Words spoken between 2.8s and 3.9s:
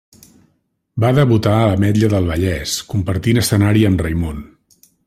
compartint escenari